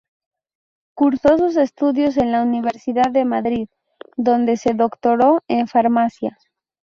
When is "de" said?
3.11-3.23